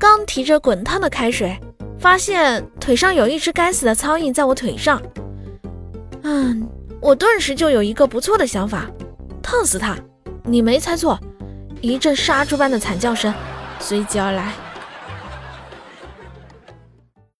[0.00, 1.54] 刚提着滚烫的开水，
[1.98, 5.00] 发现腿上有一只该死的苍蝇在我腿上。
[6.22, 6.66] 嗯，
[7.02, 8.90] 我顿时就有一个不错的想法，
[9.42, 9.94] 烫死它。
[10.42, 11.20] 你没猜错，
[11.82, 13.32] 一阵杀猪般的惨叫声
[13.78, 14.54] 随即而来。